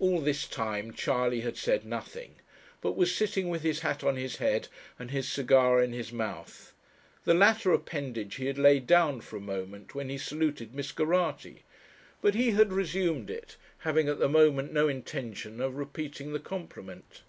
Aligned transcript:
All 0.00 0.20
this 0.20 0.44
time 0.48 0.92
Charley 0.92 1.42
had 1.42 1.56
said 1.56 1.84
nothing, 1.86 2.40
but 2.80 2.96
was 2.96 3.14
sitting 3.14 3.48
with 3.48 3.62
his 3.62 3.78
hat 3.78 4.02
on 4.02 4.16
his 4.16 4.38
head, 4.38 4.66
and 4.98 5.12
his 5.12 5.30
cigar 5.30 5.80
in 5.80 5.92
his 5.92 6.10
mouth. 6.10 6.74
The 7.22 7.32
latter 7.32 7.70
appendage 7.72 8.34
he 8.34 8.46
had 8.46 8.58
laid 8.58 8.88
down 8.88 9.20
for 9.20 9.36
a 9.36 9.40
moment 9.40 9.94
when 9.94 10.08
he 10.08 10.18
saluted 10.18 10.74
Miss 10.74 10.90
Geraghty; 10.90 11.62
but 12.20 12.34
he 12.34 12.50
had 12.50 12.72
resumed 12.72 13.30
it, 13.30 13.56
having 13.78 14.08
at 14.08 14.18
the 14.18 14.28
moment 14.28 14.72
no 14.72 14.88
intention 14.88 15.60
of 15.60 15.76
repeating 15.76 16.32
the 16.32 16.40
compliment. 16.40 17.22